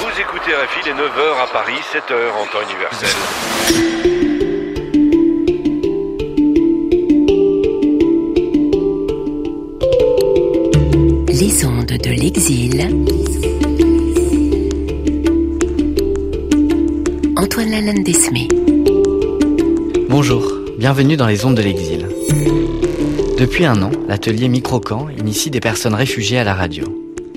Vous 0.00 0.20
écoutez 0.20 0.54
RFI 0.54 0.86
les 0.86 0.92
9h 0.92 1.42
à 1.42 1.46
Paris, 1.52 1.78
7h 1.92 2.32
en 2.32 2.46
temps 2.46 2.62
universel. 2.62 3.10
Les 11.28 11.64
ondes 11.66 11.86
de 11.86 12.10
l'exil. 12.10 12.88
Antoine 17.36 17.70
Lalanne 17.70 18.04
Desmé. 18.04 18.48
Bonjour, 20.08 20.50
bienvenue 20.78 21.16
dans 21.18 21.26
les 21.26 21.44
ondes 21.44 21.56
de 21.56 21.62
l'exil. 21.62 21.97
Depuis 23.38 23.64
un 23.64 23.82
an, 23.82 23.90
l'atelier 24.08 24.48
Microcamp 24.48 25.08
initie 25.16 25.50
des 25.50 25.60
personnes 25.60 25.94
réfugiées 25.94 26.38
à 26.38 26.44
la 26.44 26.54
radio. 26.54 26.84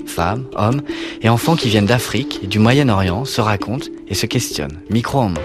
Femmes, 0.04 0.46
hommes 0.56 0.82
et 1.22 1.28
enfants 1.28 1.56
qui 1.56 1.68
viennent 1.68 1.86
d'Afrique 1.86 2.40
et 2.42 2.46
du 2.46 2.58
Moyen-Orient 2.58 3.24
se 3.24 3.40
racontent 3.40 3.86
et 4.08 4.14
se 4.14 4.26
questionnent, 4.26 4.80
micro 4.90 5.20
en 5.20 5.28
main. 5.30 5.40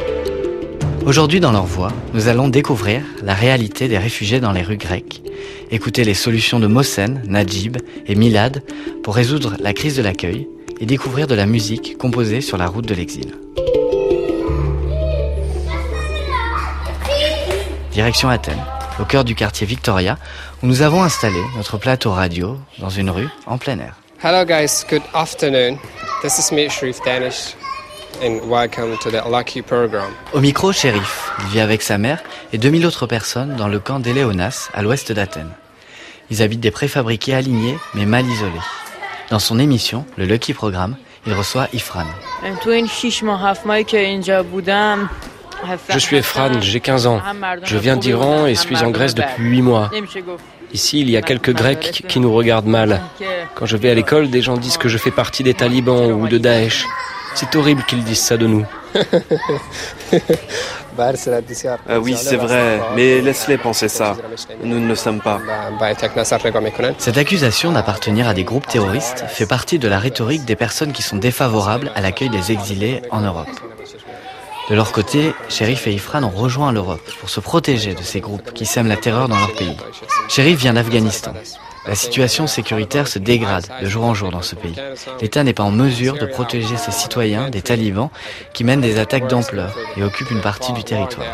Aujourd'hui, 1.06 1.40
dans 1.40 1.52
leur 1.52 1.66
voix, 1.66 1.94
nous 2.14 2.28
allons 2.28 2.50
découvrir 2.50 3.02
la 3.24 3.34
réalité 3.34 3.88
des 3.88 3.98
réfugiés 3.98 4.42
dans 4.42 4.52
les 4.52 4.64
rues 4.64 4.78
grecques, 4.78 5.22
écouter 5.72 6.04
les 6.04 6.14
solutions 6.14 6.60
de 6.60 6.68
Mossen, 6.68 7.22
Najib 7.28 7.78
et 8.08 8.16
Milad 8.16 8.62
pour 9.04 9.16
résoudre 9.16 9.56
la 9.60 9.74
crise 9.74 9.96
de 9.96 10.02
l'accueil 10.02 10.48
et 10.82 10.86
découvrir 10.86 11.28
de 11.28 11.36
la 11.36 11.46
musique 11.46 11.98
composée 11.98 12.42
sur 12.42 12.58
la 12.58 12.68
route 12.68 12.88
de 12.88 12.94
l'exil. 12.94 13.36
Direction 17.94 18.30
Athènes, 18.30 18.64
au 19.00 19.06
cœur 19.06 19.24
du 19.24 19.36
quartier 19.36 19.68
Victoria, 19.68 20.18
où 20.64 20.68
nous 20.68 20.82
avons 20.82 21.04
installé 21.04 21.40
notre 21.56 21.78
plateau 21.78 22.12
radio 22.12 22.58
dans 22.80 22.90
une 22.90 23.10
rue 23.10 23.30
en 23.46 23.58
plein 23.58 23.80
air. 23.80 23.96
Hello 24.24 24.46
guys, 24.46 24.84
good 24.90 25.04
afternoon. 25.14 25.78
This 26.22 26.40
is 26.40 26.54
me, 26.54 26.68
Sharif 26.70 27.00
Danish, 27.06 27.56
and 28.24 28.40
welcome 28.50 28.98
to 29.04 29.12
the 29.12 29.22
Lucky 29.30 29.62
program. 29.62 30.12
Au 30.34 30.40
micro, 30.40 30.72
Shérif. 30.72 31.32
Il 31.42 31.48
vit 31.50 31.60
avec 31.60 31.84
sa 31.84 31.98
mère 31.98 32.24
et 32.52 32.58
2000 32.58 32.86
autres 32.88 33.06
personnes 33.06 33.56
dans 33.56 33.68
le 33.68 33.80
camp 33.80 34.00
d'Éléonas, 34.00 34.70
à 34.74 34.82
l'ouest 34.82 35.12
d'Athènes. 35.12 35.52
Ils 36.32 36.42
habitent 36.42 36.60
des 36.60 36.72
préfabriqués 36.72 37.36
alignés, 37.36 37.78
mais 37.94 38.06
mal 38.06 38.26
isolés. 38.26 38.52
Dans 39.30 39.40
son 39.40 39.60
émission, 39.60 40.06
le 40.18 40.26
Lucky 40.26 40.54
Programme, 40.54 40.96
il 41.28 41.34
reçoit 41.34 41.68
Ifran. 41.74 42.06
Je 45.90 46.00
suis 46.00 46.18
Efran, 46.18 46.62
j'ai 46.62 46.80
15 46.80 47.08
ans. 47.08 47.22
Je 47.64 47.78
viens 47.78 47.98
d'Iran 47.98 48.46
et 48.46 48.56
suis 48.56 48.78
en 48.78 48.92
Grèce 48.92 49.16
depuis 49.16 49.44
8 49.44 49.62
mois. 49.62 49.92
Ici, 50.74 51.00
il 51.00 51.10
y 51.10 51.18
a 51.18 51.22
quelques 51.22 51.54
Grecs 51.54 52.04
qui 52.08 52.20
nous 52.20 52.34
regardent 52.34 52.68
mal. 52.68 53.02
Quand 53.56 53.66
je 53.66 53.78
vais 53.78 53.90
à 53.90 53.94
l'école, 53.94 54.30
des 54.30 54.42
gens 54.42 54.58
disent 54.58 54.78
que 54.78 54.90
je 54.90 54.98
fais 54.98 55.12
partie 55.12 55.44
des 55.44 55.54
talibans 55.54 56.12
ou 56.12 56.28
de 56.28 56.38
Daesh. 56.38 56.86
C'est 57.36 57.56
horrible 57.56 57.84
qu'ils 57.84 58.04
disent 58.04 58.22
ça 58.22 58.38
de 58.38 58.48
nous. 58.48 58.66
Ah 61.88 62.00
oui, 62.00 62.16
c'est 62.18 62.38
vrai, 62.38 62.82
mais 62.96 63.22
laisse-les 63.22 63.58
penser 63.58 63.88
ça. 63.88 64.16
Nous 64.64 64.80
ne 64.80 64.88
le 64.88 64.96
sommes 64.96 65.22
pas. 65.22 65.40
Cette 66.98 67.18
accusation 67.18 67.72
d'appartenir 67.72 68.28
à 68.28 68.34
des 68.34 68.44
groupes 68.44 68.68
terroristes 68.68 69.26
fait 69.28 69.46
partie 69.46 69.78
de 69.78 69.88
la 69.88 70.00
rhétorique 70.00 70.46
des 70.46 70.56
personnes 70.56 70.94
qui 70.94 71.04
sont 71.04 71.18
défavorables 71.18 71.92
à 71.96 72.02
l'accueil 72.02 72.30
des 72.30 72.52
exilés 72.52 73.02
en 73.12 73.22
Europe. 73.22 73.48
De 74.70 74.76
leur 74.76 74.92
côté, 74.92 75.34
Sherif 75.48 75.88
et 75.88 75.94
Ifran 75.94 76.24
ont 76.24 76.30
rejoint 76.30 76.74
l'Europe 76.74 77.10
pour 77.20 77.30
se 77.30 77.40
protéger 77.40 77.94
de 77.94 78.02
ces 78.02 78.20
groupes 78.20 78.54
qui 78.54 78.66
sèment 78.66 78.90
la 78.90 78.98
terreur 78.98 79.30
dans 79.30 79.38
leur 79.38 79.54
pays. 79.54 79.78
Sherif 80.28 80.60
vient 80.60 80.74
d'Afghanistan. 80.74 81.34
La 81.88 81.96
situation 81.96 82.48
sécuritaire 82.48 83.08
se 83.08 83.18
dégrade 83.18 83.66
de 83.82 83.88
jour 83.88 84.04
en 84.04 84.14
jour 84.14 84.30
dans 84.30 84.42
ce 84.42 84.56
pays. 84.56 84.76
L'État 85.22 85.46
n'est 85.46 85.54
pas 85.54 85.64
en 85.64 85.72
mesure 85.72 86.18
de 86.18 86.26
protéger 86.26 86.76
ses 86.76 86.92
citoyens 86.92 87.50
des 87.50 87.62
talibans 87.62 88.10
qui 88.54 88.66
mènent 88.66 88.82
des 88.82 89.00
attaques 89.00 89.30
d'ampleur 89.30 89.74
et 89.96 90.04
occupent 90.04 90.32
une 90.32 90.42
partie 90.42 90.74
du 90.74 90.84
territoire. 90.84 91.26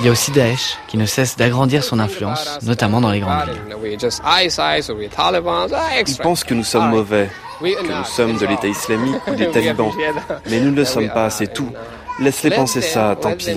Il 0.00 0.04
y 0.04 0.08
a 0.08 0.12
aussi 0.12 0.30
Daesh 0.30 0.76
qui 0.86 0.98
ne 0.98 1.06
cesse 1.06 1.36
d'agrandir 1.36 1.82
son 1.84 1.98
influence, 1.98 2.58
notamment 2.62 3.00
dans 3.00 3.10
les 3.10 3.20
grandes 3.20 3.48
villes. 3.48 3.96
Ils 6.06 6.16
pensent 6.18 6.44
que 6.44 6.54
nous 6.54 6.64
sommes 6.64 6.90
mauvais, 6.90 7.30
que 7.62 7.98
nous 7.98 8.04
sommes 8.04 8.36
de 8.36 8.44
l'État 8.44 8.68
islamique 8.68 9.16
ou 9.28 9.34
des 9.34 9.50
talibans. 9.50 9.92
Mais 10.50 10.60
nous 10.60 10.72
ne 10.72 10.76
le 10.76 10.84
sommes 10.84 11.08
pas, 11.08 11.30
c'est 11.30 11.54
tout. 11.54 11.70
Laisse-les 12.20 12.50
penser 12.50 12.80
ça, 12.80 13.16
tant 13.20 13.34
pis. 13.34 13.50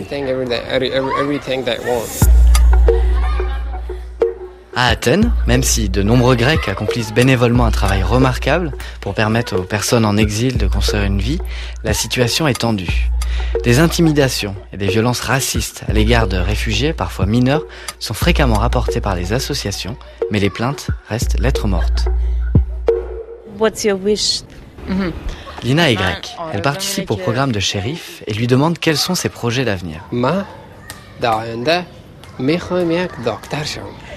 À 4.78 4.90
Athènes, 4.90 5.32
même 5.48 5.64
si 5.64 5.88
de 5.88 6.04
nombreux 6.04 6.36
Grecs 6.36 6.68
accomplissent 6.68 7.14
bénévolement 7.14 7.66
un 7.66 7.72
travail 7.72 8.04
remarquable 8.04 8.74
pour 9.00 9.14
permettre 9.14 9.58
aux 9.58 9.64
personnes 9.64 10.04
en 10.04 10.18
exil 10.18 10.58
de 10.58 10.68
construire 10.68 11.04
une 11.04 11.22
vie, 11.22 11.40
la 11.86 11.94
situation 11.94 12.46
est 12.48 12.60
tendue. 12.60 13.10
Des 13.64 13.80
intimidations 13.80 14.54
et 14.74 14.78
des 14.78 14.88
violences 14.88 15.22
racistes 15.22 15.84
à 15.88 15.94
l'égard 15.94 16.28
de 16.28 16.38
réfugiés, 16.38 16.92
parfois 16.92 17.26
mineurs, 17.26 17.64
sont 18.00 18.14
fréquemment 18.14 18.60
rapportées 18.60 19.00
par 19.00 19.16
les 19.16 19.32
associations, 19.32 19.96
mais 20.30 20.40
les 20.40 20.50
plaintes 20.50 20.88
restent 21.08 21.40
lettres 21.40 21.68
mortes. 21.68 22.08
Lina 25.64 25.90
est 25.90 25.96
grecque. 25.96 26.36
Elle 26.54 26.62
participe 26.62 27.12
au 27.12 27.18
programme 27.18 27.52
de 27.52 27.60
shérif 27.60 28.24
et 28.28 28.34
lui 28.34 28.48
demande 28.48 28.78
quels 28.80 28.98
sont 28.98 29.16
ses 29.16 29.30
projets 29.30 29.66
d'avenir. 29.66 30.02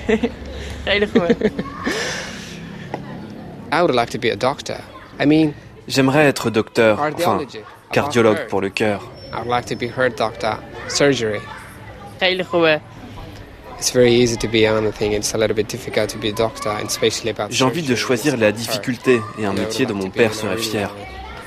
J'aimerais 5.89 6.27
être 6.27 6.51
docteur, 6.51 7.01
enfin, 7.01 7.41
cardiologue 7.93 8.47
pour 8.49 8.61
le 8.61 8.69
cœur. 8.69 9.03
J'ai 17.51 17.65
envie 17.65 17.83
de 17.83 17.95
choisir 17.95 18.37
la 18.37 18.53
difficulté 18.53 19.21
et 19.39 19.47
un 19.47 19.53
métier 19.53 19.87
dont 19.87 19.95
mon 19.95 20.11
père 20.11 20.35
serait 20.35 20.57
fier. 20.57 20.95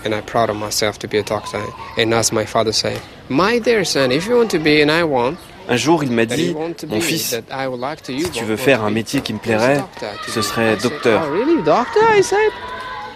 And 0.03 0.13
I'm 0.13 0.23
proud 0.23 0.49
of 0.49 0.55
myself 0.57 0.99
to 0.99 1.07
be 1.07 1.17
a 1.17 1.23
doctor. 1.23 1.61
And 1.97 2.13
as 2.13 2.31
my 2.31 2.45
father 2.45 2.71
say, 2.71 2.97
my 3.29 3.59
dear 3.59 3.83
son, 3.85 4.11
if 4.11 4.27
you 4.27 4.35
want 4.35 4.51
to 4.51 4.59
be, 4.59 4.81
and 4.81 4.91
I 4.91 5.03
want, 5.03 5.37
Un 5.69 5.77
jour, 5.77 6.03
il 6.03 6.11
m'a 6.11 6.25
dit, 6.25 6.53
mon 6.89 7.01
fils, 7.01 7.35
si 8.03 8.31
tu 8.31 8.43
veux 8.43 8.57
faire 8.57 8.83
un 8.83 8.89
métier 8.89 9.21
qui 9.21 9.33
me 9.33 9.39
plairait, 9.39 9.81
ce 10.27 10.41
serait 10.41 10.75
docteur. 10.75 11.23
Oh, 11.25 11.31
really, 11.31 11.61
doctor? 11.63 12.01
I 12.17 12.21
said, 12.21 12.51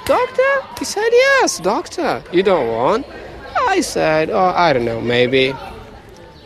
doctor? 0.05 0.43
He 0.79 0.85
said, 0.85 1.11
yes, 1.41 1.59
doctor. 1.61 2.21
You 2.31 2.43
don't 2.43 2.69
want? 2.69 3.03
I 3.69 3.81
said, 3.81 4.29
oh, 4.31 4.53
I 4.55 4.73
don't 4.73 4.85
know, 4.85 5.01
maybe. 5.01 5.53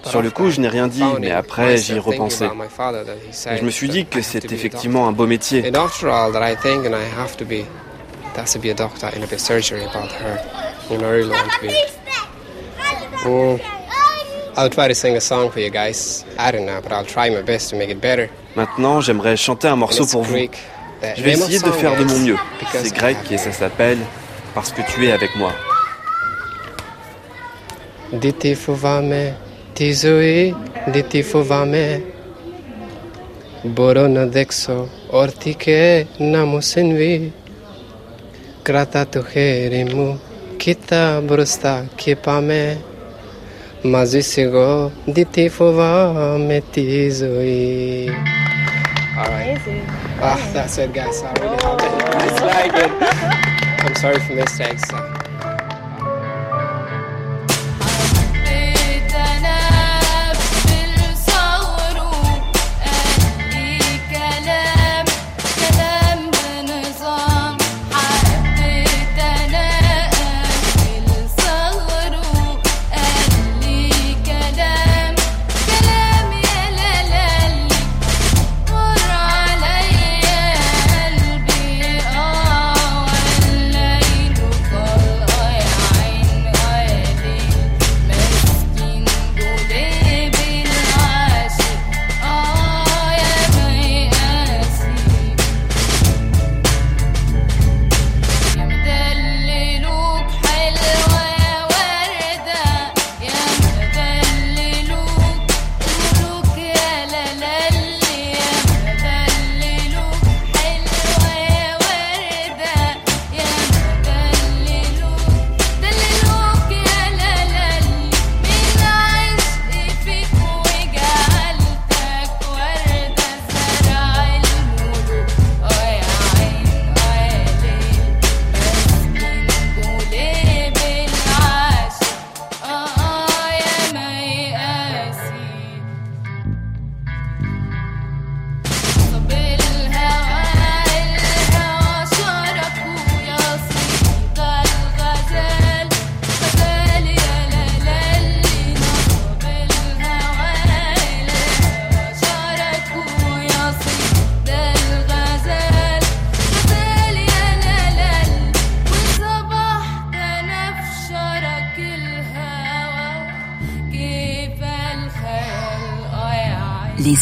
Sur 0.04 0.22
le 0.22 0.32
coup, 0.32 0.50
je 0.50 0.62
n'ai 0.62 0.70
rien 0.70 0.88
dit, 0.88 1.04
mais 1.20 1.30
après, 1.32 1.78
j'y 1.78 2.00
repensais. 2.00 2.46
Et 2.46 3.58
je 3.58 3.64
me 3.64 3.70
suis 3.70 3.90
dit 3.90 4.06
que 4.06 4.22
c'est 4.22 4.52
effectivement 4.52 5.08
un 5.08 5.12
beau 5.12 5.28
métier. 5.28 5.70
That's 8.40 8.54
to 8.54 8.60
be 8.60 8.70
a 8.70 8.74
doctor 8.74 9.08
and 9.14 9.22
a 9.22 9.28
bit 9.28 9.42
surgery 9.42 9.84
about 9.84 10.12
her. 10.22 10.36
You 10.90 10.98
know, 10.98 11.10
I 11.10 11.16
really 11.20 11.36
want 11.38 11.52
to 11.52 11.62
be. 11.62 11.74
Mm. 13.28 13.60
I'll 14.56 14.70
try 14.70 14.88
to 14.88 14.96
sing 14.96 15.16
a 15.18 15.22
song 15.22 15.52
for 15.52 15.60
you 15.60 15.70
guys. 15.70 16.24
I 16.38 16.52
don't 16.52 16.66
know, 16.66 16.80
but 16.82 16.92
I'll 16.94 17.12
try 17.16 17.30
my 17.30 17.42
best 17.42 17.70
to 17.72 17.76
make 17.76 17.90
it 17.90 18.02
better. 18.02 18.30
Maintenant, 18.56 19.02
j'aimerais 19.02 19.36
chanter 19.36 19.68
un 19.68 19.76
morceau 19.76 20.06
pour 20.06 20.24
vous. 20.24 20.38
Je 21.18 21.22
vais 21.24 21.34
essayer 21.34 21.60
de 21.60 21.72
faire 21.72 21.98
de 21.98 22.06
mon 22.06 22.20
mieux. 22.20 22.38
C'est 22.72 22.94
grec 22.94 23.18
et 23.30 23.38
ça 23.38 23.52
s'appelle 23.52 24.00
Parce 24.56 24.72
que 24.72 24.82
tu 24.90 25.06
es 25.06 25.12
avec 25.12 25.36
moi. 25.36 25.52
Dite 28.14 28.56
fovame, 28.56 29.34
ti 29.76 29.94
zoe, 29.94 30.56
dite 30.88 31.24
fovame. 31.24 32.02
Borona 33.64 34.26
dexo, 34.26 34.88
ortike 35.12 36.08
namusenvi. 36.20 37.32
Krata 38.70 39.02
to 39.02 39.26
heremu, 39.26 40.20
kita 40.62 41.26
brosta 41.26 41.90
kipame. 41.98 42.78
Mazisigo, 43.82 44.92
dite 45.10 45.50
fovame, 45.50 46.62
ti 46.72 47.10
zoe. 47.10 48.14
All 49.18 49.26
right. 49.26 49.58
Ah, 50.22 50.38
that's 50.54 50.78
it, 50.78 50.94
guys. 50.94 51.18
I 51.24 51.34
really 51.42 51.58
hope 51.66 51.82
that 51.82 51.98
you 51.98 52.14
guys 52.14 52.42
like 52.46 52.78
it. 52.78 52.92
I'm 53.82 53.96
sorry 53.96 54.20
for 54.20 54.36
mistakes. 54.36 54.86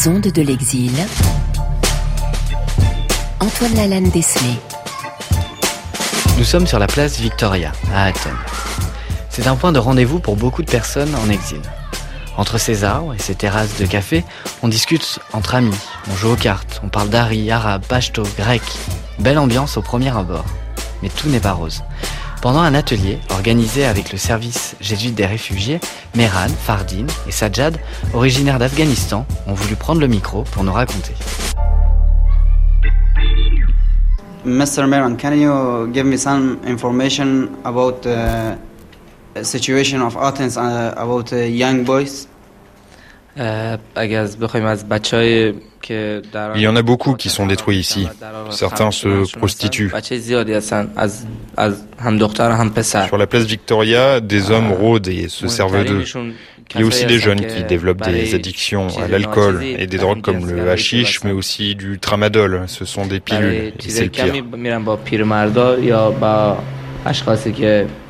Ondes 0.06 0.30
de 0.32 0.42
l'exil. 0.42 0.92
Antoine 3.40 3.74
Lalanne. 3.74 4.10
Nous 6.36 6.44
sommes 6.44 6.66
sur 6.66 6.78
la 6.78 6.86
place 6.86 7.18
Victoria, 7.18 7.72
à 7.92 8.04
Athènes. 8.04 8.32
C'est 9.28 9.48
un 9.48 9.56
point 9.56 9.72
de 9.72 9.78
rendez-vous 9.80 10.20
pour 10.20 10.36
beaucoup 10.36 10.62
de 10.62 10.70
personnes 10.70 11.12
en 11.16 11.28
exil. 11.30 11.60
Entre 12.36 12.58
ces 12.58 12.84
arbres 12.84 13.14
et 13.14 13.18
ces 13.18 13.34
terrasses 13.34 13.76
de 13.78 13.86
café, 13.86 14.24
on 14.62 14.68
discute 14.68 15.18
entre 15.32 15.56
amis, 15.56 15.74
on 16.10 16.14
joue 16.14 16.30
aux 16.30 16.36
cartes, 16.36 16.80
on 16.84 16.88
parle 16.88 17.08
d'ari, 17.08 17.50
arabe, 17.50 17.82
pashto, 17.88 18.22
grec. 18.36 18.62
Belle 19.18 19.38
ambiance 19.38 19.76
au 19.76 19.82
premier 19.82 20.16
abord. 20.16 20.44
Mais 21.02 21.08
tout 21.08 21.28
n'est 21.28 21.40
pas 21.40 21.52
rose. 21.52 21.82
Pendant 22.40 22.60
un 22.60 22.74
atelier 22.74 23.18
organisé 23.30 23.84
avec 23.84 24.12
le 24.12 24.18
service 24.18 24.76
jésuite 24.80 25.16
des 25.16 25.26
réfugiés, 25.26 25.80
Mehran, 26.14 26.48
Fardin 26.48 27.06
et 27.26 27.32
Sajjad, 27.32 27.76
originaires 28.14 28.60
d'Afghanistan, 28.60 29.26
ont 29.48 29.54
voulu 29.54 29.74
prendre 29.74 30.00
le 30.00 30.06
micro 30.06 30.44
pour 30.44 30.62
nous 30.62 30.72
raconter. 30.72 31.14
Mr. 34.44 34.86
Mehran, 34.86 35.16
can 35.16 35.32
you 35.32 35.92
give 35.92 36.04
me 36.04 36.16
some 36.16 36.58
information 36.64 37.48
about 37.64 38.02
the 38.02 38.56
situation 39.42 40.00
of 40.00 40.16
Athens, 40.16 40.56
uh, 40.56 40.94
about 40.96 41.32
uh, 41.32 41.44
young 41.44 41.82
boys? 41.84 42.28
Il 45.88 46.60
y 46.60 46.66
en 46.66 46.76
a 46.76 46.82
beaucoup 46.82 47.14
qui 47.14 47.28
sont 47.28 47.46
détruits 47.46 47.78
ici. 47.78 48.06
Certains 48.50 48.90
se 48.90 49.30
prostituent. 49.36 49.90
Sur 53.06 53.18
la 53.18 53.26
place 53.26 53.44
Victoria, 53.44 54.20
des 54.20 54.50
hommes 54.50 54.72
rôdent 54.72 55.08
et 55.08 55.28
se 55.28 55.48
servent 55.48 55.84
d'eux. 55.84 56.04
Il 56.74 56.80
y 56.80 56.84
a 56.84 56.86
aussi 56.86 57.06
des 57.06 57.18
jeunes 57.18 57.46
qui 57.46 57.64
développent 57.64 58.02
des 58.02 58.34
addictions 58.34 58.88
à 59.02 59.08
l'alcool 59.08 59.62
et 59.64 59.86
des 59.86 59.96
drogues 59.96 60.20
comme 60.20 60.50
le 60.50 60.70
hashish, 60.70 61.24
mais 61.24 61.32
aussi 61.32 61.74
du 61.74 61.98
tramadol. 61.98 62.64
Ce 62.66 62.84
sont 62.84 63.06
des 63.06 63.20
pilules, 63.20 63.52
et 63.52 63.74
c'est 63.88 64.04
le 64.04 64.10
pire. 64.10 64.34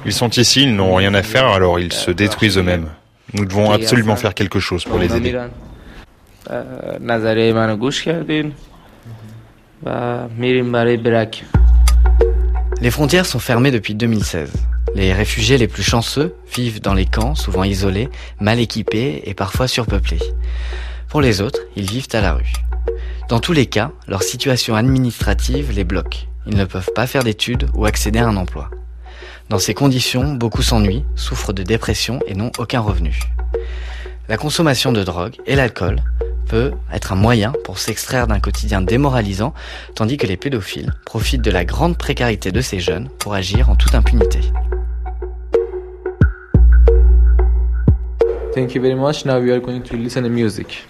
Ils 0.07 0.13
sont 0.13 0.31
ici, 0.31 0.63
ils 0.63 0.75
n'ont 0.75 0.95
rien 0.95 1.15
à 1.15 1.23
faire, 1.23 1.47
alors 1.47 1.79
ils 1.79 1.93
se 1.93 2.11
détruisent 2.11 2.59
eux-mêmes. 2.59 2.89
Nous 3.35 3.45
devons 3.45 3.71
absolument 3.71 4.17
faire 4.17 4.35
quelque 4.35 4.59
chose 4.59 4.85
pour 4.85 4.99
les 4.99 5.15
aider. 5.15 5.37
Les 12.81 12.91
frontières 12.91 13.27
sont 13.27 13.39
fermées 13.39 13.71
depuis 13.71 13.95
2016. 13.95 14.53
Les 14.95 15.13
réfugiés 15.13 15.59
les 15.59 15.69
plus 15.69 15.83
chanceux 15.83 16.35
vivent 16.55 16.81
dans 16.81 16.95
les 16.95 17.07
camps, 17.07 17.35
souvent 17.35 17.65
isolés, 17.65 18.09
mal 18.41 18.59
équipés 18.59 19.23
et 19.27 19.35
parfois 19.35 19.69
surpeuplés. 19.69 20.23
Pour 21.09 21.21
les 21.21 21.41
autres, 21.41 21.61
ils 21.77 21.91
vivent 21.91 22.09
à 22.13 22.21
la 22.21 22.35
rue. 22.35 22.53
Dans 23.29 23.41
tous 23.41 23.53
les 23.53 23.67
cas, 23.67 23.93
leur 24.07 24.23
situation 24.23 24.75
administrative 24.75 25.73
les 25.73 25.85
bloque. 25.85 26.29
Ils 26.47 26.57
ne 26.57 26.65
peuvent 26.65 26.91
pas 26.95 27.07
faire 27.07 27.25
d'études 27.25 27.69
ou 27.75 27.85
accéder 27.85 28.21
à 28.21 28.27
un 28.27 28.37
emploi. 28.37 28.71
Dans 29.51 29.59
ces 29.59 29.75
conditions, 29.75 30.35
beaucoup 30.35 30.63
s'ennuient, 30.63 31.05
souffrent 31.15 31.53
de 31.53 31.63
dépression 31.63 32.21
et 32.27 32.35
n'ont 32.35 32.53
aucun 32.59 32.81
revenu. 32.81 33.19
La 34.29 34.37
consommation 34.37 34.93
de 34.93 35.05
drogue 35.05 35.37
et 35.47 35.57
l'alcool 35.57 36.03
peut 36.49 36.73
être 36.93 37.13
un 37.13 37.17
moyen 37.17 37.53
pour 37.65 37.79
s'extraire 37.79 38.27
d'un 38.27 38.41
quotidien 38.41 38.81
démoralisant, 38.81 39.55
tandis 39.95 40.17
que 40.17 40.27
les 40.27 40.37
pédophiles 40.37 40.93
profitent 41.05 41.43
de 41.43 41.51
la 41.51 41.65
grande 41.65 41.97
précarité 41.97 42.51
de 42.51 42.61
ces 42.61 42.81
jeunes 42.81 43.09
pour 43.19 43.35
agir 43.35 43.71
en 43.71 43.77
toute 43.77 43.95
impunité. 43.95 44.41
Thank 48.55 48.75
you 48.75 48.83
very 48.83 48.97
much. 48.97 49.25
Now 49.25 49.39
we 49.41 49.53
are 49.53 49.61
going 49.61 49.83
to 49.83 49.97
listen 49.97 50.25
to 50.25 50.31
music. 50.31 50.89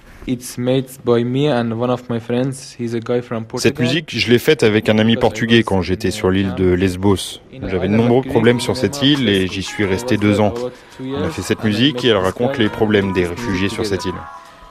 Cette 3.56 3.78
musique, 3.78 4.18
je 4.18 4.30
l'ai 4.30 4.38
faite 4.38 4.62
avec 4.62 4.88
un 4.90 4.98
ami 4.98 5.16
portugais 5.16 5.62
quand 5.62 5.80
j'étais 5.80 6.10
sur 6.10 6.30
l'île 6.30 6.54
de 6.54 6.70
Lesbos. 6.70 7.40
J'avais 7.66 7.88
de 7.88 7.94
nombreux 7.94 8.22
problèmes 8.22 8.60
sur 8.60 8.76
cette 8.76 9.00
île 9.02 9.28
et 9.28 9.46
j'y 9.46 9.62
suis 9.62 9.86
resté 9.86 10.18
deux 10.18 10.40
ans. 10.40 10.52
On 11.00 11.22
a 11.22 11.30
fait 11.30 11.42
cette 11.42 11.64
musique 11.64 12.04
et 12.04 12.08
elle 12.08 12.16
raconte 12.16 12.58
les 12.58 12.68
problèmes 12.68 13.12
des 13.14 13.26
réfugiés 13.26 13.70
sur 13.70 13.86
cette 13.86 14.04
île. 14.04 14.12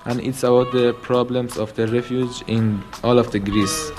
And 0.07 0.21
it's 0.21 0.43
about 0.43 0.71
the 0.71 0.93
problems 1.01 1.57
of 1.57 1.75
the 1.75 1.85
refuge 1.87 2.41
in 2.47 2.81
all 3.03 3.19
of 3.19 3.31
the 3.31 3.39
Greece. 3.39 3.91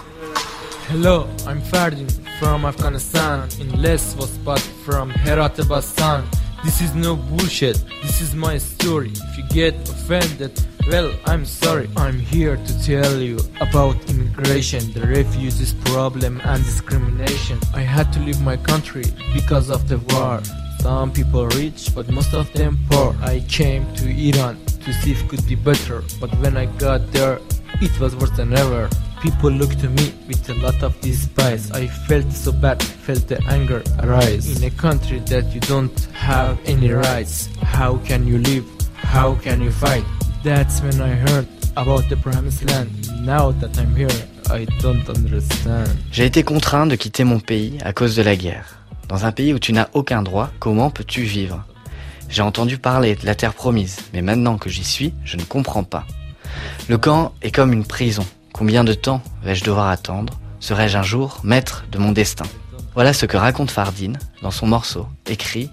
Hello, 0.88 1.28
I'm 1.46 1.60
Ferdin 1.60 2.10
from 2.40 2.64
Afghanistan 2.64 3.46
in 3.60 3.82
Lesbos, 3.82 4.38
but 4.38 4.58
from 4.86 5.10
Herat 5.10 5.56
Basan. 5.68 6.24
This 6.64 6.80
is 6.80 6.94
no 6.94 7.14
bullshit. 7.14 7.84
This 8.02 8.22
is 8.22 8.34
my 8.34 8.56
story. 8.56 9.12
If 9.14 9.36
you 9.36 9.44
get 9.50 9.74
offended, 9.86 10.58
well, 10.88 11.12
I'm 11.26 11.44
sorry. 11.44 11.90
I'm 11.98 12.18
here 12.18 12.56
to 12.56 12.82
tell 12.82 13.20
you 13.20 13.38
about 13.60 13.96
immigration, 14.08 14.90
the 14.94 15.06
refugees 15.06 15.74
problem 15.92 16.40
and 16.42 16.64
discrimination. 16.64 17.60
I 17.74 17.80
had 17.82 18.10
to 18.14 18.20
leave 18.20 18.40
my 18.40 18.56
country 18.56 19.04
because 19.34 19.68
of 19.68 19.88
the 19.90 19.98
war. 20.14 20.40
Some 20.80 21.12
people 21.12 21.46
rich, 21.48 21.94
but 21.94 22.08
most 22.10 22.32
of 22.32 22.50
them 22.54 22.78
poor. 22.88 23.14
I 23.20 23.40
came 23.48 23.84
to 23.96 24.08
Iran 24.08 24.56
to 24.88 24.94
see 25.02 25.12
if 25.12 25.22
it 25.22 25.28
could 25.28 25.46
be 25.46 25.54
better, 25.54 26.02
but 26.18 26.30
when 26.38 26.56
I 26.56 26.64
got 26.78 27.12
there, 27.12 27.38
it 27.82 28.00
was 28.00 28.16
worse 28.16 28.30
than 28.30 28.54
ever. 28.56 28.88
People 29.20 29.50
looked 29.50 29.80
to 29.80 29.88
me 29.90 30.14
with 30.26 30.48
a 30.48 30.54
lot 30.54 30.82
of 30.82 30.98
despise. 31.02 31.70
I 31.72 31.88
felt 32.08 32.32
so 32.32 32.52
bad, 32.52 32.82
felt 32.82 33.28
the 33.28 33.38
anger 33.48 33.82
arise. 34.02 34.46
In 34.56 34.64
a 34.64 34.70
country 34.70 35.18
that 35.26 35.52
you 35.52 35.60
don't 35.60 35.98
have 36.14 36.56
any 36.64 36.90
rights, 36.90 37.50
how 37.60 37.98
can 37.98 38.26
you 38.26 38.38
live? 38.38 38.64
How 38.94 39.34
can 39.34 39.60
you 39.60 39.70
fight? 39.70 40.04
That's 40.42 40.80
when 40.80 40.98
I 41.02 41.12
heard 41.26 41.46
about 41.76 42.08
the 42.08 42.16
promised 42.16 42.64
land. 42.70 42.88
Now 43.26 43.50
that 43.60 43.76
I'm 43.78 43.94
here, 43.94 44.18
I 44.48 44.64
don't 44.80 45.06
understand. 45.10 45.90
J'ai 46.10 46.24
été 46.24 46.42
contraint 46.44 46.86
de 46.86 46.96
quitter 46.96 47.24
mon 47.24 47.40
pays 47.40 47.76
à 47.84 47.92
cause 47.92 48.16
de 48.16 48.22
la 48.22 48.36
guerre. 48.36 48.78
Dans 49.08 49.26
un 49.26 49.32
pays 49.32 49.52
où 49.52 49.58
tu 49.58 49.74
n'as 49.74 49.88
aucun 49.92 50.22
droit, 50.22 50.50
comment 50.58 50.88
peux-tu 50.88 51.22
vivre? 51.22 51.62
J'ai 52.28 52.42
entendu 52.42 52.78
parler 52.78 53.14
de 53.14 53.24
la 53.24 53.34
terre 53.34 53.54
promise, 53.54 53.96
mais 54.12 54.22
maintenant 54.22 54.58
que 54.58 54.68
j'y 54.68 54.84
suis, 54.84 55.14
je 55.24 55.36
ne 55.36 55.42
comprends 55.42 55.84
pas. 55.84 56.06
Le 56.88 56.98
camp 56.98 57.32
est 57.42 57.50
comme 57.50 57.72
une 57.72 57.86
prison. 57.86 58.26
Combien 58.52 58.84
de 58.84 58.92
temps 58.92 59.22
vais-je 59.42 59.64
devoir 59.64 59.88
attendre 59.88 60.38
Serai-je 60.60 60.98
un 60.98 61.02
jour 61.02 61.40
maître 61.44 61.86
de 61.90 61.98
mon 61.98 62.12
destin 62.12 62.44
Voilà 62.94 63.12
ce 63.12 63.26
que 63.26 63.36
raconte 63.36 63.70
Fardin 63.70 64.12
dans 64.42 64.50
son 64.50 64.66
morceau, 64.66 65.06
écrit 65.26 65.70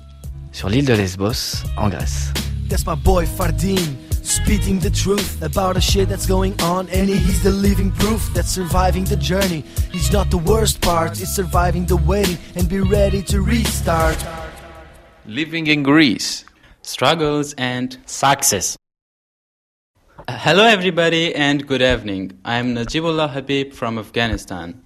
sur 0.52 0.70
l'île 0.70 0.86
de 0.86 0.94
Lesbos, 0.94 1.64
en 1.76 1.90
Grèce. 1.90 2.32
That's 2.70 2.86
my 2.86 2.96
boy 2.96 3.26
Fardin, 3.26 3.98
speaking 4.24 4.80
the 4.80 4.92
truth 4.92 5.42
about 5.42 5.80
shit 5.82 6.08
that's 6.08 6.28
going 6.28 6.54
on. 6.64 6.86
Living 15.28 15.66
in 15.66 15.82
Greece, 15.82 16.46
struggles 16.84 17.56
and 17.58 17.98
success. 18.06 18.78
Hello, 20.30 20.64
everybody, 20.64 21.34
and 21.34 21.66
good 21.66 21.82
evening. 21.82 22.34
I'm 22.46 22.76
Najibullah 22.76 23.32
Habib 23.34 23.74
from 23.74 23.98
Afghanistan, 23.98 24.84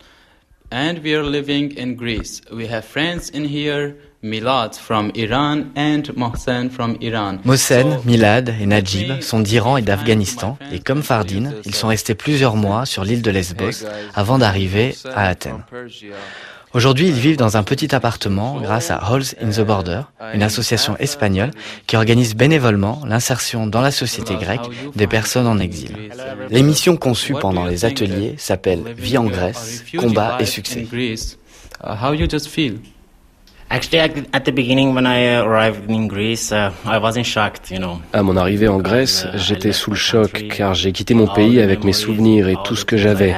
and 0.71 0.99
we 1.03 1.13
are 1.13 1.23
living 1.23 1.75
in 1.75 1.95
Greece. 1.95 2.39
We 2.53 2.67
have 2.67 2.85
friends 2.85 3.29
in 3.29 3.43
here, 3.43 3.97
Milad 4.23 4.77
from 4.77 5.11
Iran 5.13 5.73
and 5.75 6.05
Mohsen 6.15 6.69
from 6.69 6.95
Iran. 7.01 7.41
Mohsen, 7.43 7.99
Milad 8.05 8.47
et 8.61 8.65
Najib 8.65 9.21
sont 9.21 9.41
d'Iran 9.41 9.75
et 9.75 9.81
d'Afghanistan, 9.81 10.57
et 10.71 10.79
comme 10.79 11.03
Fardin, 11.03 11.51
ils 11.65 11.75
sont 11.75 11.89
restés 11.89 12.15
plusieurs 12.15 12.55
mois 12.55 12.85
sur 12.85 13.03
l'île 13.03 13.21
de 13.21 13.31
Lesbos 13.31 13.85
avant 14.15 14.37
d'arriver 14.37 14.95
à 15.13 15.27
Athènes. 15.27 15.65
Aujourd'hui, 16.73 17.07
ils 17.07 17.13
vivent 17.13 17.37
dans 17.37 17.57
un 17.57 17.63
petit 17.63 17.95
appartement 17.95 18.59
grâce 18.61 18.91
à 18.91 19.11
Holes 19.11 19.23
in 19.41 19.49
the 19.49 19.61
Border, 19.61 20.01
une 20.35 20.43
association 20.43 20.95
espagnole 20.97 21.49
qui 21.87 21.95
organise 21.95 22.35
bénévolement 22.35 23.01
l'insertion 23.07 23.65
dans 23.65 23.81
la 23.81 23.89
société 23.89 24.35
grecque 24.35 24.69
des 24.95 25.07
personnes 25.07 25.47
en 25.47 25.57
exil. 25.57 25.97
L'émission 26.51 26.95
conçue 26.95 27.33
pendant 27.33 27.65
les 27.65 27.85
ateliers 27.85 28.35
s'appelle 28.37 28.83
Vie 28.95 29.17
en 29.17 29.25
Grèce, 29.25 29.83
combat 29.97 30.37
et 30.39 30.45
succès. 30.45 30.87
À 38.13 38.23
mon 38.23 38.37
arrivée 38.37 38.67
en 38.67 38.77
Grèce, 38.77 39.27
j'étais 39.33 39.71
sous 39.71 39.91
le 39.91 39.95
choc 39.95 40.45
car 40.55 40.73
j'ai 40.75 40.91
quitté 40.91 41.15
mon 41.15 41.27
pays 41.27 41.61
avec 41.61 41.83
mes 41.83 41.93
souvenirs 41.93 42.47
et 42.47 42.57
tout 42.63 42.75
ce 42.75 42.85
que 42.85 42.97
j'avais. 42.97 43.35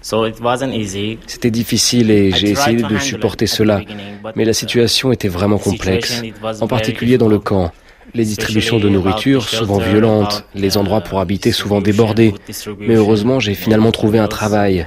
C'était 0.00 1.50
difficile 1.50 2.10
et 2.10 2.30
j'ai 2.32 2.50
essayé 2.50 2.82
de 2.82 2.98
supporter 2.98 3.46
cela, 3.46 3.80
mais 4.36 4.44
la 4.44 4.52
situation 4.52 5.12
était 5.12 5.28
vraiment 5.28 5.58
complexe, 5.58 6.22
en 6.60 6.68
particulier 6.68 7.18
dans 7.18 7.28
le 7.28 7.38
camp. 7.38 7.72
Les 8.14 8.24
distributions 8.24 8.78
de 8.78 8.88
nourriture 8.88 9.48
souvent 9.48 9.78
violentes, 9.78 10.44
les 10.54 10.76
endroits 10.78 11.02
pour 11.02 11.20
habiter 11.20 11.52
souvent 11.52 11.80
débordés. 11.80 12.34
Mais 12.78 12.94
heureusement, 12.94 13.38
j'ai 13.38 13.54
finalement 13.54 13.92
trouvé 13.92 14.18
un 14.18 14.28
travail. 14.28 14.86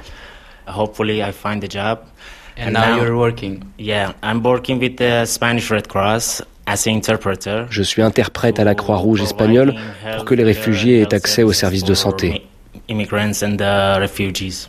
Je 7.70 7.82
suis 7.82 8.02
interprète 8.02 8.58
à 8.58 8.64
la 8.64 8.74
Croix-Rouge 8.74 9.22
espagnole 9.22 9.74
pour 10.16 10.24
que 10.24 10.34
les 10.34 10.44
réfugiés 10.44 11.00
aient 11.00 11.14
accès 11.14 11.42
aux 11.44 11.52
services 11.52 11.84
de 11.84 11.94
santé. 11.94 12.42
immigrants 12.88 13.42
and 13.42 13.58
the 13.58 13.98
refugees. 13.98 14.68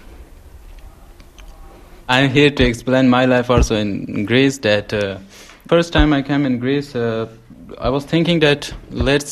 I'm 2.09 2.29
here 2.29 2.51
to 2.51 2.63
explain 2.63 3.09
my 3.09 3.25
life 3.25 3.49
also 3.49 3.75
in 3.75 4.25
Greece. 4.25 4.59
That 4.59 4.93
uh, 4.93 5.17
first 5.67 5.93
time 5.93 6.13
I 6.13 6.21
came 6.21 6.45
in 6.45 6.59
Greece, 6.59 6.95
uh, 6.95 7.27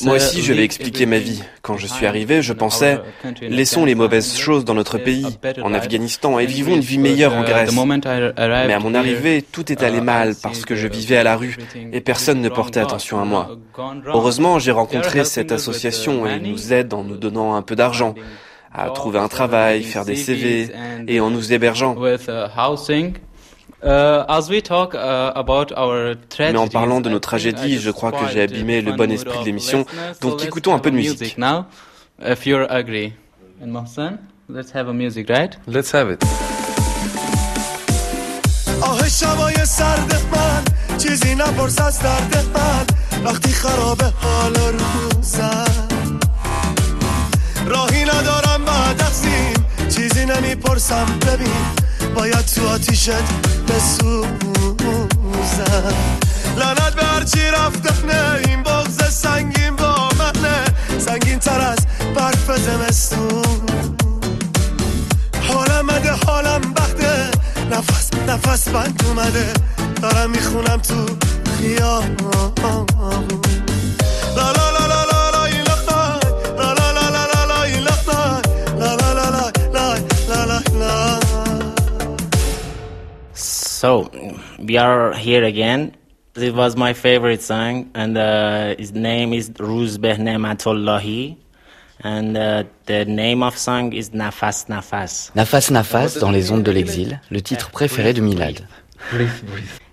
Moi 0.04 0.16
aussi, 0.16 0.42
je 0.42 0.54
vais 0.54 0.63
expliquer 0.63 1.06
ma 1.06 1.20
vie. 1.20 1.42
Quand 1.62 1.78
je 1.78 1.88
suis 1.88 2.06
arrivé, 2.06 2.42
je 2.42 2.54
pensais, 2.54 3.00
laissons 3.42 3.86
les 3.86 3.96
mauvaises 3.96 4.36
choses 4.38 4.66
dans 4.66 4.74
notre 4.74 4.98
pays, 4.98 5.25
en 5.62 5.74
Afghanistan, 5.74 6.40
et 6.40 6.46
vivons 6.46 6.75
une 6.75 6.82
vie 6.82 6.98
meilleure 6.98 7.34
en 7.34 7.44
Grèce. 7.44 7.72
Mais 7.72 8.74
à 8.74 8.80
mon 8.80 8.96
arrivée, 8.96 9.42
tout 9.42 9.72
est 9.72 9.84
allé 9.84 10.01
mal 10.01 10.34
parce 10.42 10.66
que 10.66 10.75
je 10.75 10.88
vivais 10.88 11.18
à 11.18 11.24
la 11.24 11.38
rue 11.38 11.58
et 11.94 12.01
personne 12.01 12.42
ne 12.42 12.50
portait 12.50 12.80
attention 12.80 13.22
à 13.22 13.25
moi. 13.25 13.58
Heureusement, 14.08 14.60
j'ai 14.60 14.72
rencontré 14.72 15.24
cette 15.24 15.51
association 15.51 16.25
et 16.28 16.38
ils 16.42 16.51
nous 16.51 16.74
aident 16.74 16.94
en 16.94 17.04
nous 17.04 17.18
donnant 17.18 17.56
un 17.56 17.62
peu 17.62 17.75
d'argent 17.75 18.16
à 18.73 18.90
trouver 18.90 19.19
un 19.19 19.28
travail, 19.28 19.83
faire 19.83 20.05
des 20.05 20.16
CV 20.16 20.71
et 21.09 21.21
en 21.21 21.31
nous 21.31 21.52
hébergeant. 21.52 21.97
Uh, 21.97 22.16
uh, 23.85 24.07
Mais 26.38 26.57
en 26.57 26.69
parlant 26.69 27.00
de 27.00 27.09
nos 27.09 27.19
tragédies, 27.19 27.78
je 27.78 27.90
crois 27.90 28.12
que 28.12 28.28
j'ai 28.33 28.43
abîmé 28.43 28.83
le 28.83 28.93
bon 28.93 29.11
esprit 29.11 29.38
de 29.40 29.45
l'émission, 29.45 29.87
donc 30.21 30.45
écoutons 30.45 30.75
un 30.75 30.78
peu 30.78 30.90
de 30.90 30.97
musique. 30.97 31.38
Now, 31.38 31.66
if 32.21 32.47
you're 32.47 32.66
agree. 32.71 33.12
And 33.62 33.69
Mohsen, 33.69 34.19
let's 34.50 34.71
have 34.73 34.88
a 34.88 34.93
music, 34.93 35.31
right? 35.31 35.57
Let's 35.66 35.93
have 35.93 36.11
it. 36.11 36.23
آه 38.83 39.09
شبای 39.09 39.55
سرد 39.66 40.14
من 40.33 40.64
چیزی 40.99 41.35
نپرس 41.35 41.81
از 41.81 41.99
درد 41.99 42.37
من 42.55 42.87
وقتی 43.25 43.52
خراب 43.52 44.02
حال 44.02 44.55
روزم 44.57 45.64
راهی 47.66 48.05
ندارم 48.05 48.07
بعد 48.07 48.14
از 48.26 48.33
این 48.33 48.39
چیزی 49.95 50.25
نمی‌پرسم. 50.25 51.05
ببین 51.05 51.53
باید 52.15 52.45
تو 52.45 52.67
آتیشت 52.67 53.10
بسوزم. 53.67 54.27
لعنت 56.57 56.95
به 56.95 57.03
هرچی 57.03 57.39
نه 58.05 58.39
این 58.48 58.63
بغز 58.63 59.13
سنگین 59.13 59.75
با 59.75 60.10
منه. 60.19 60.63
سنگین 61.00 61.39
تر 61.39 61.62
از 61.62 61.79
برف 62.15 62.60
زمستون. 62.60 63.65
حالم 65.48 65.86
مده 65.86 66.12
حالم 66.12 66.62
بخته. 66.62 67.31
نفس 67.71 68.10
نفس 68.27 68.69
بند 68.69 69.03
اومده. 69.07 69.53
دارم 70.01 70.29
می‌خونم 70.29 70.77
تو 70.77 71.05
خیابون. 71.60 72.53
لا 74.36 74.51
لا 74.51 74.69
لا 74.71 74.86
لا. 74.88 75.11
So 83.82 84.12
we 84.60 84.78
are 84.78 85.12
here 85.14 85.44
again. 85.44 85.96
It 86.36 86.54
was 86.54 86.76
my 86.76 86.94
favorite 86.94 87.42
song, 87.42 87.90
and 87.96 88.16
uh, 88.16 88.76
his 88.78 88.92
name 88.94 89.34
is 89.34 89.50
Ruzbeh 89.50 90.18
Nematullahi. 90.20 91.36
And 92.02 92.38
uh, 92.38 92.66
the 92.86 93.06
name 93.06 93.42
of 93.42 93.58
song 93.58 93.94
is 93.94 94.12
Nafas 94.12 94.68
Nafas. 94.68 95.32
Nafas 95.34 95.72
Nafas 95.72 96.20
dans 96.20 96.30
les 96.30 96.52
ondes 96.52 96.62
de 96.62 96.72
l'exil, 96.72 97.20
le 97.32 97.42
titre 97.42 97.72
préféré 97.72 98.14
de 98.14 98.22
Milad. 98.22 98.68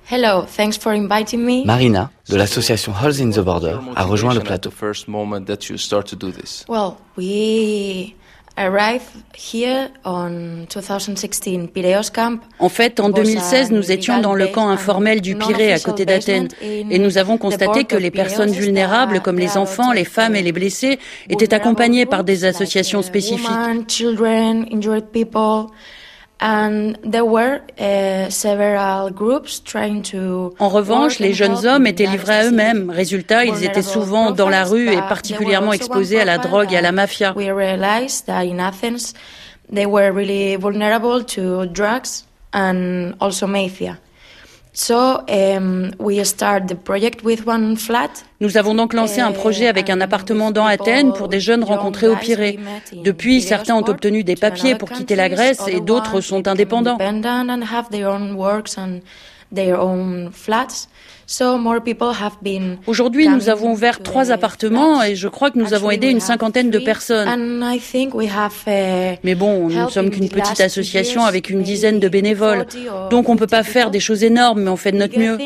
Hello, 0.04 0.42
thanks 0.42 0.76
for 0.76 0.92
inviting 0.92 1.46
me. 1.46 1.64
Marina, 1.64 2.10
de 2.28 2.36
l'association 2.36 2.92
Holes 2.92 3.22
in 3.22 3.30
the 3.30 3.42
Border, 3.42 3.80
a 3.96 4.04
rejoint 4.04 4.34
le 4.34 4.40
plateau. 4.40 4.70
Well, 6.68 6.98
we 7.16 8.14
en 12.58 12.68
fait, 12.68 12.98
en 12.98 13.08
2016, 13.08 13.70
nous 13.70 13.92
étions 13.92 14.20
dans 14.20 14.34
le 14.34 14.48
camp 14.48 14.68
informel 14.68 15.20
du 15.20 15.36
Pirée 15.36 15.72
à 15.72 15.78
côté 15.78 16.04
d'Athènes. 16.04 16.48
et 16.60 16.98
nous 16.98 17.18
avons 17.18 17.38
constaté 17.38 17.84
que 17.84 17.96
les 17.96 18.10
personnes 18.10 18.50
vulnérables 18.50 19.20
comme 19.20 19.38
les 19.38 19.56
enfants, 19.56 19.92
les 19.92 20.04
femmes 20.04 20.34
et 20.34 20.42
les 20.42 20.52
blessés 20.52 20.98
étaient 21.28 21.54
accompagnés 21.54 22.04
par 22.04 22.24
des 22.24 22.44
associations 22.44 23.02
spécifiques. 23.02 23.46
Uh, 26.40 26.94
en 30.60 30.68
revanche, 30.68 31.18
les 31.18 31.34
jeunes 31.34 31.66
hommes 31.66 31.86
étaient 31.88 32.06
livrés 32.06 32.34
à 32.34 32.44
eux-mêmes. 32.46 32.90
Résultat, 32.90 33.44
ils 33.44 33.64
étaient 33.64 33.82
souvent 33.82 34.30
dans 34.30 34.48
la 34.48 34.62
rue 34.64 34.88
et 34.88 34.98
particulièrement 34.98 35.72
exposés 35.72 36.20
à 36.20 36.24
la 36.24 36.38
drogue 36.38 36.72
et 36.72 36.76
à 36.76 36.80
la 36.80 36.92
mafia. 36.92 37.34
They 39.70 39.84
Um, 44.90 45.90
Nous 48.40 48.56
avons 48.56 48.74
donc 48.74 48.94
lancé 48.94 49.20
un 49.20 49.32
projet 49.32 49.66
avec 49.66 49.90
un 49.90 50.00
appartement 50.00 50.50
dans 50.52 50.66
Athènes 50.66 51.12
pour 51.12 51.28
des 51.28 51.40
jeunes 51.40 51.64
rencontrés 51.64 52.06
au 52.08 52.16
Pirée. 52.16 52.58
Depuis, 52.92 53.40
certains 53.40 53.74
ont 53.74 53.88
obtenu 53.88 54.22
des 54.22 54.36
papiers 54.36 54.76
pour 54.76 54.90
quitter 54.90 55.16
la 55.16 55.28
Grèce 55.28 55.62
et 55.66 55.80
d'autres 55.80 56.20
sont 56.20 56.46
indépendants. 56.46 56.98
Aujourd'hui, 62.86 63.28
nous 63.28 63.48
avons 63.48 63.72
ouvert 63.72 64.02
trois 64.02 64.30
appartements 64.30 65.02
et 65.02 65.14
je 65.14 65.28
crois 65.28 65.50
que 65.50 65.58
nous 65.58 65.74
avons 65.74 65.90
aidé 65.90 66.08
une 66.08 66.20
cinquantaine 66.20 66.70
de 66.70 66.78
personnes. 66.78 67.28
Mais 69.24 69.34
bon, 69.34 69.68
nous 69.68 69.84
ne 69.84 69.90
sommes 69.90 70.10
qu'une 70.10 70.28
petite 70.28 70.60
association 70.60 71.24
avec 71.24 71.50
une 71.50 71.62
dizaine 71.62 71.98
de 72.00 72.08
bénévoles. 72.08 72.66
Donc 73.10 73.28
on 73.28 73.34
ne 73.34 73.38
peut 73.38 73.46
pas 73.46 73.62
faire 73.62 73.90
des 73.90 74.00
choses 74.00 74.22
énormes, 74.24 74.62
mais 74.62 74.70
on 74.70 74.76
fait 74.76 74.92
de 74.92 74.98
notre 74.98 75.18
mieux. 75.18 75.36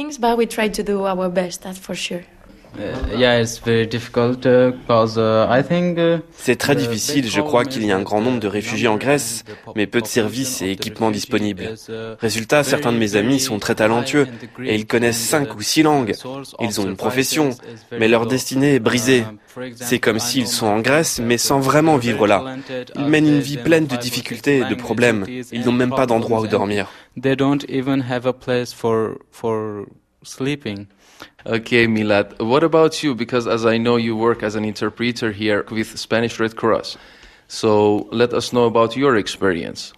C'est 6.33 6.57
très 6.57 6.75
difficile, 6.75 7.29
je 7.29 7.41
crois 7.41 7.65
qu'il 7.65 7.85
y 7.85 7.93
a 7.93 7.97
un 7.97 8.03
grand 8.03 8.21
nombre 8.21 8.41
de 8.41 8.49
réfugiés 8.49 8.89
en 8.89 8.97
Grèce, 8.97 9.45
mais 9.77 9.87
peu 9.87 10.01
de 10.01 10.07
services 10.07 10.63
et 10.63 10.71
équipements 10.71 11.11
disponibles. 11.11 11.75
Résultat, 12.19 12.65
certains 12.65 12.93
de 12.93 12.99
mes 12.99 13.17
amis 13.17 13.41
sont 13.41 13.59
très 13.59 13.75
talentueux 13.75 14.27
et 14.65 14.75
ils 14.75 14.87
connaissent 14.87 15.21
cinq 15.21 15.55
ou 15.55 15.63
six 15.63 15.83
langues. 15.83 16.15
Ils 16.61 16.81
ont 16.81 16.85
une 16.85 16.97
profession, 16.97 17.51
mais 17.99 18.09
leur 18.09 18.27
destinée 18.27 18.75
est 18.75 18.81
brisée. 18.81 19.25
C'est 19.77 19.99
comme 19.99 20.19
s'ils 20.19 20.49
sont 20.49 20.67
en 20.67 20.81
Grèce, 20.81 21.21
mais 21.23 21.39
sans 21.39 21.61
vraiment 21.61 21.97
vivre 21.97 22.27
là. 22.27 22.57
Ils 22.97 23.05
mènent 23.05 23.29
une 23.29 23.41
vie 23.41 23.59
pleine 23.59 23.87
de 23.87 23.97
difficultés 23.97 24.59
et 24.59 24.65
de 24.65 24.75
problèmes. 24.75 25.27
Ils 25.53 25.67
n'ont 25.67 25.73
même 25.73 25.91
pas 25.91 26.07
d'endroit 26.07 26.41
où 26.41 26.47
dormir. 26.47 26.89
Okay, 31.45 31.87
Milad. 31.87 32.39
What 32.41 32.63
about 32.63 33.03
you? 33.03 33.15
Because 33.15 33.49
as 33.49 33.67
I 33.67 33.77
know, 33.77 33.97
you 33.97 34.17
work 34.17 34.43
as 34.43 34.55
an 34.55 34.65
interpreter 34.65 35.33
here 35.33 35.65
with 35.71 35.99
Spanish 35.99 36.39
Red 36.39 36.55
Cross. 36.57 36.97
So 37.49 38.09
let 38.13 38.33
us 38.33 38.53
know 38.53 38.65
about 38.65 38.97
your 38.97 39.17
experience. 39.17 39.93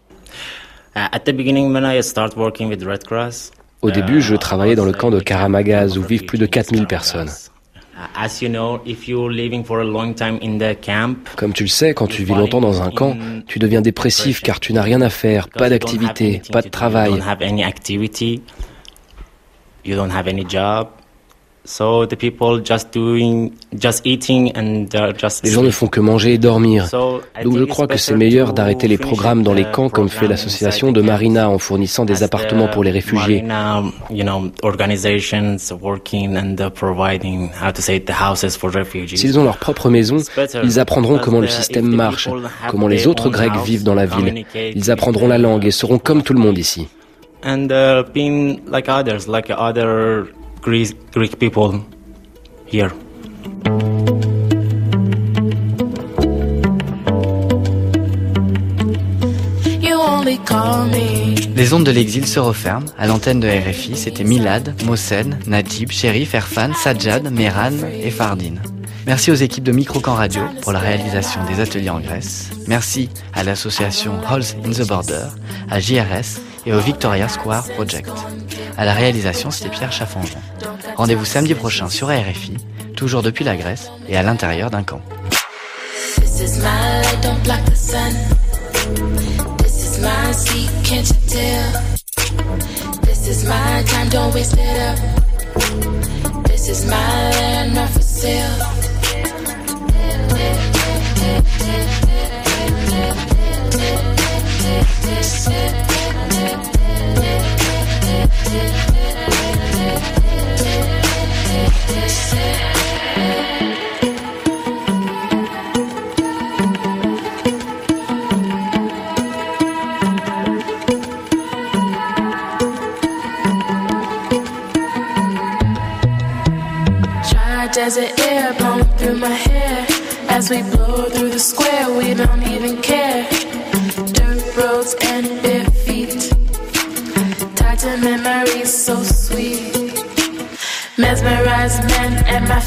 Uh, 0.96 1.08
at 1.12 1.24
the 1.24 1.32
beginning, 1.32 1.72
when 1.72 1.84
I 1.84 2.00
start 2.00 2.36
working 2.36 2.68
with 2.68 2.82
Red 2.82 3.06
Cross, 3.06 3.52
Au 3.84 3.90
début, 3.90 4.22
je 4.22 4.34
travaillais 4.34 4.76
dans 4.76 4.86
le 4.86 4.94
camp 4.94 5.10
de 5.10 5.20
Karamagaz 5.20 5.98
où 5.98 6.02
vivent 6.02 6.24
plus 6.24 6.38
de 6.38 6.46
4000 6.46 6.86
personnes. 6.86 7.28
Comme 11.36 11.52
tu 11.52 11.62
le 11.64 11.68
sais, 11.68 11.92
quand 11.92 12.06
tu 12.06 12.24
vis 12.24 12.34
longtemps 12.34 12.62
dans 12.62 12.80
un 12.80 12.90
camp, 12.90 13.14
tu 13.46 13.58
deviens 13.58 13.82
dépressif 13.82 14.40
car 14.40 14.58
tu 14.58 14.72
n'as 14.72 14.80
rien 14.80 15.02
à 15.02 15.10
faire, 15.10 15.50
pas 15.50 15.68
d'activité, 15.68 16.40
pas 16.50 16.62
de 16.62 16.68
travail. 16.68 17.12
So 21.66 22.04
the 22.04 22.14
people 22.14 22.60
just 22.62 22.92
doing, 22.92 23.52
just 23.72 24.02
eating 24.04 24.52
and 24.54 24.86
just 25.16 25.42
les 25.44 25.50
gens 25.50 25.62
ne 25.62 25.70
font 25.70 25.86
que 25.86 25.98
manger 25.98 26.34
et 26.34 26.38
dormir. 26.38 26.90
Donc 26.92 27.56
je 27.56 27.64
crois 27.64 27.86
que 27.86 27.96
c'est 27.96 28.14
meilleur 28.14 28.52
d'arrêter 28.52 28.86
les 28.86 28.98
programmes 28.98 29.42
dans 29.42 29.54
les 29.54 29.64
camps 29.64 29.88
comme 29.88 30.10
fait 30.10 30.28
l'association 30.28 30.92
de 30.92 31.00
Marina 31.00 31.48
en 31.48 31.58
fournissant 31.58 32.04
des 32.04 32.22
appartements 32.22 32.68
pour 32.68 32.84
les 32.84 32.90
réfugiés. 32.90 33.42
S'ils 39.06 39.38
ont 39.38 39.44
leur 39.44 39.56
propre 39.56 39.88
maison, 39.88 40.16
ils 40.62 40.78
apprendront 40.80 41.18
comment 41.18 41.40
le 41.40 41.48
système 41.48 41.88
marche, 41.88 42.28
comment 42.68 42.88
les 42.88 43.06
autres 43.06 43.30
Grecs 43.30 43.56
vivent 43.64 43.84
dans 43.84 43.94
la 43.94 44.04
ville. 44.04 44.44
Ils 44.54 44.90
apprendront 44.90 45.28
la 45.28 45.38
langue 45.38 45.64
et 45.64 45.70
seront 45.70 45.98
comme 45.98 46.22
tout 46.22 46.34
le 46.34 46.40
monde 46.40 46.58
ici. 46.58 46.88
And 47.46 47.68
uh, 47.70 48.04
being 48.14 48.60
like 48.70 48.88
others, 48.88 49.28
like 49.28 49.50
other 49.50 50.28
Greek, 50.64 50.96
Greek 51.12 51.38
people 51.38 51.80
here. 52.72 52.90
Les 61.56 61.72
ondes 61.72 61.84
de 61.84 61.90
l'exil 61.90 62.26
se 62.26 62.40
referment. 62.40 62.86
À 62.98 63.06
l'antenne 63.06 63.40
de 63.40 63.48
RFI, 63.48 63.94
c'était 63.94 64.24
Milad, 64.24 64.74
Mohsen, 64.84 65.38
Najib, 65.46 65.90
Sherif, 65.90 66.34
Erfan, 66.34 66.72
Sajjad, 66.74 67.30
Meran 67.30 67.86
et 68.02 68.10
Fardine. 68.10 68.60
Merci 69.06 69.30
aux 69.30 69.34
équipes 69.34 69.64
de 69.64 69.72
Microcamp 69.72 70.14
Radio 70.14 70.42
pour 70.62 70.72
la 70.72 70.78
réalisation 70.78 71.40
des 71.44 71.60
ateliers 71.60 71.90
en 71.90 72.00
Grèce. 72.00 72.50
Merci 72.66 73.10
à 73.34 73.44
l'association 73.44 74.14
Halls 74.26 74.56
in 74.64 74.70
the 74.70 74.86
Border, 74.86 75.26
à 75.70 75.78
JRS 75.78 76.40
et 76.64 76.72
au 76.72 76.80
Victoria 76.80 77.28
Square 77.28 77.68
Project. 77.74 78.10
À 78.76 78.84
la 78.84 78.92
réalisation, 78.92 79.50
c'était 79.50 79.70
Pierre 79.70 79.92
Chaffanjon. 79.92 80.38
Rendez-vous 80.96 81.24
samedi 81.24 81.54
prochain 81.54 81.88
sur 81.88 82.08
RFI, 82.08 82.56
toujours 82.96 83.22
depuis 83.22 83.44
la 83.44 83.56
Grèce 83.56 83.90
et 84.08 84.16
à 84.16 84.22
l'intérieur 84.22 84.70
d'un 84.70 84.82
camp. 84.82 85.00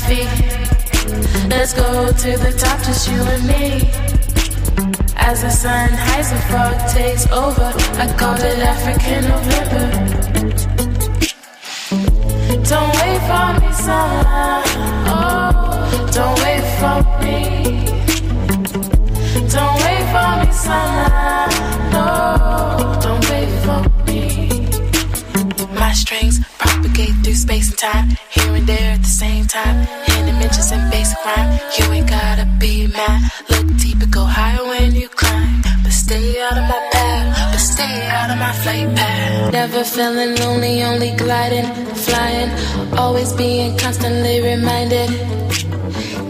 Feet. 0.08 0.30
Let's 1.50 1.74
go 1.74 2.08
to 2.08 2.32
the 2.46 2.52
top, 2.58 2.80
just 2.84 3.10
you 3.12 3.20
and 3.34 3.44
me. 3.52 3.64
As 5.18 5.42
the 5.42 5.50
sun 5.50 5.90
hides 5.92 6.32
and 6.32 6.44
fog 6.50 6.76
takes 6.96 7.26
over, 7.44 7.70
I 8.04 8.06
called 8.20 8.40
it 8.40 8.60
African 8.74 9.22
November. 9.34 9.86
Don't 12.72 12.92
wait 13.00 13.22
for 13.30 13.48
me, 13.60 13.70
son. 13.86 14.64
Oh, 15.14 16.10
don't 16.18 16.38
wait 16.44 16.66
for 16.80 16.98
me. 17.24 17.40
Don't 19.56 19.78
wait 19.86 20.06
for 20.14 20.32
me, 20.42 20.50
son. 20.66 21.50
No, 21.94 22.10
don't 23.06 23.24
wait 23.32 23.52
for 23.66 23.82
me. 24.08 24.20
My 25.80 25.92
strings 25.94 26.38
propagate 26.98 27.24
through 27.24 27.34
space 27.34 27.70
and 27.70 27.78
time, 27.78 28.10
here 28.30 28.56
and 28.56 28.68
there 28.68 28.92
at 28.94 29.02
the 29.02 29.08
same 29.24 29.46
time. 29.46 29.88
In 30.18 30.26
dimensions 30.26 30.72
and 30.72 30.92
basic 30.92 31.18
rhyme, 31.26 31.60
you 31.78 31.86
ain't 31.92 32.10
gotta 32.10 32.46
be 32.60 32.88
mad. 32.88 33.32
Look 33.50 33.68
deep 33.78 34.02
and 34.02 34.12
go 34.12 34.24
higher 34.24 34.64
when 34.66 34.96
you 34.96 35.08
climb, 35.10 35.62
but 35.84 35.92
stay 35.92 36.42
out 36.42 36.58
of 36.58 36.64
my 36.64 36.90
path. 36.92 37.52
But 37.52 37.60
stay 37.60 38.08
out 38.08 38.30
of 38.32 38.38
my 38.38 38.54
flight 38.64 38.96
path. 38.96 39.54
Never 39.54 39.84
feeling 39.84 40.36
lonely, 40.38 40.84
only 40.84 41.12
gliding, 41.18 41.68
flying, 41.96 42.50
always 42.98 43.34
being 43.34 43.78
constantly 43.78 44.42
reminded. 44.42 45.10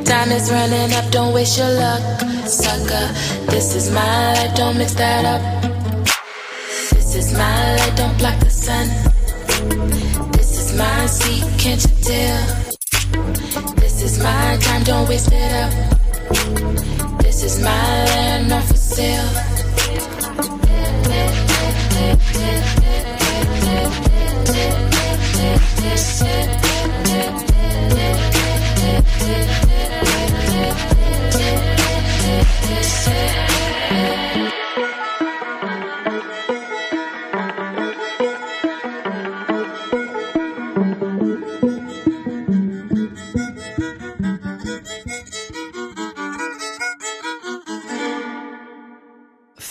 Time 0.05 0.31
is 0.31 0.51
running 0.51 0.91
up, 0.93 1.09
don't 1.11 1.33
waste 1.33 1.57
your 1.57 1.71
luck, 1.83 2.01
sucker. 2.45 3.05
This 3.51 3.75
is 3.75 3.89
my 3.91 4.33
life, 4.33 4.55
don't 4.55 4.77
mix 4.77 4.93
that 4.95 5.23
up. 5.33 5.41
This 6.91 7.15
is 7.15 7.33
my 7.33 7.75
light, 7.77 7.95
don't 7.95 8.17
block 8.17 8.39
the 8.39 8.49
sun. 8.49 8.87
My 10.77 11.07
seat, 11.07 11.43
can't 11.57 11.81
you 11.81 11.95
tell? 12.03 13.73
This 13.77 14.03
is 14.03 14.19
my 14.19 14.57
time, 14.61 14.83
don't 14.83 15.09
waste 15.09 15.31
it 15.31 15.53
up. 15.63 17.19
This 17.19 17.43
is 17.43 17.59
my 17.63 18.05
land, 18.05 18.49
not 18.49 18.63
for 18.63 18.75
sale. 18.75 19.47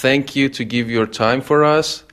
Thank 0.07 0.37
you 0.37 0.49
to 0.51 0.65
give 0.65 0.89
your 0.89 1.09
time 1.09 1.41
for 1.41 1.65
us, 1.65 2.05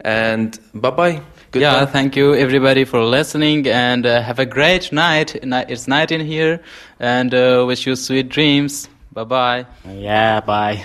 and 0.00 0.58
bye 0.74 0.90
bye. 0.90 1.22
Yeah, 1.54 1.86
thank 1.86 2.16
you 2.16 2.34
everybody 2.34 2.84
for 2.84 3.02
listening, 3.02 3.66
and 3.66 4.04
uh, 4.04 4.20
have 4.20 4.38
a 4.38 4.44
great 4.46 4.92
night. 4.92 5.34
It's 5.34 5.88
night 5.88 6.12
in 6.12 6.20
here, 6.20 6.60
and 6.98 7.32
uh, 7.32 7.64
wish 7.66 7.86
you 7.86 7.96
sweet 7.96 8.28
dreams. 8.28 8.90
Bye 9.12 9.24
bye. 9.24 9.66
Yeah, 9.88 10.40
bye. 10.40 10.84